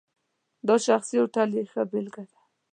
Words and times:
دا 0.67 0.75
شخصي 0.85 1.15
هوټل 1.19 1.49
یې 1.57 1.63
ښه 1.71 1.81
بېلګه 1.91 2.23
ده. 2.29 2.39